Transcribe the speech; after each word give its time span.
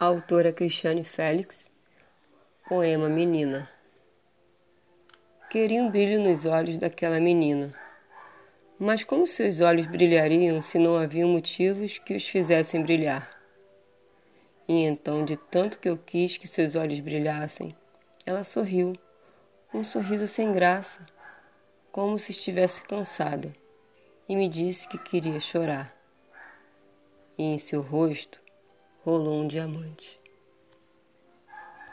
Autora 0.00 0.52
Cristiane 0.52 1.02
Félix, 1.02 1.68
poema 2.68 3.08
Menina. 3.08 3.68
Queria 5.50 5.82
um 5.82 5.90
brilho 5.90 6.20
nos 6.20 6.46
olhos 6.46 6.78
daquela 6.78 7.18
menina. 7.18 7.74
Mas 8.78 9.02
como 9.02 9.26
seus 9.26 9.60
olhos 9.60 9.86
brilhariam 9.86 10.62
se 10.62 10.78
não 10.78 10.96
haviam 10.96 11.28
motivos 11.28 11.98
que 11.98 12.14
os 12.14 12.24
fizessem 12.28 12.80
brilhar? 12.80 13.28
E 14.68 14.84
então, 14.84 15.24
de 15.24 15.36
tanto 15.36 15.80
que 15.80 15.88
eu 15.88 15.98
quis 15.98 16.36
que 16.36 16.46
seus 16.46 16.76
olhos 16.76 17.00
brilhassem, 17.00 17.74
ela 18.24 18.44
sorriu, 18.44 18.92
um 19.74 19.82
sorriso 19.82 20.28
sem 20.28 20.52
graça, 20.52 21.00
como 21.90 22.20
se 22.20 22.30
estivesse 22.30 22.82
cansada, 22.82 23.52
e 24.28 24.36
me 24.36 24.48
disse 24.48 24.86
que 24.86 24.96
queria 24.96 25.40
chorar. 25.40 25.92
E 27.36 27.42
em 27.42 27.58
seu 27.58 27.82
rosto 27.82 28.46
rolou 29.08 29.40
um 29.40 29.48
diamante. 29.48 30.20